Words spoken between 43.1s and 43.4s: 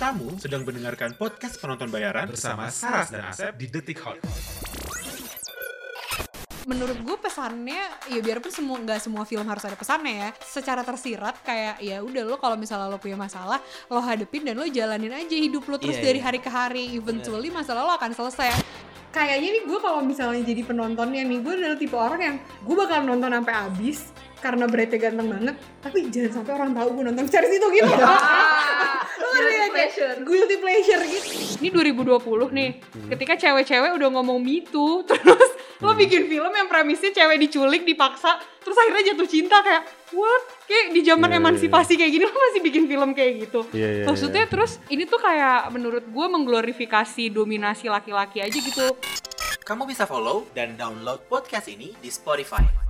kayak